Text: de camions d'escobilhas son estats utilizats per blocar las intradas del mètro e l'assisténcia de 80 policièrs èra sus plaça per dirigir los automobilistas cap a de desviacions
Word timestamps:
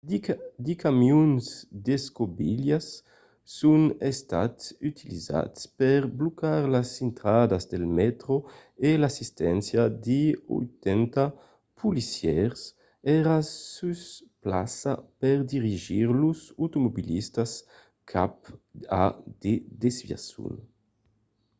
de 0.65 0.73
camions 0.83 1.45
d'escobilhas 1.85 2.87
son 3.57 3.81
estats 4.11 4.63
utilizats 4.91 5.59
per 5.79 5.99
blocar 6.19 6.61
las 6.75 6.89
intradas 7.07 7.63
del 7.71 7.85
mètro 7.99 8.35
e 8.87 8.89
l'assisténcia 9.01 9.83
de 10.07 10.21
80 10.59 11.23
policièrs 11.79 12.61
èra 13.19 13.37
sus 13.73 14.01
plaça 14.43 14.93
per 15.21 15.37
dirigir 15.53 16.07
los 16.23 16.39
automobilistas 16.63 17.51
cap 18.11 18.33
a 19.01 19.05
de 19.43 19.53
desviacions 19.83 20.61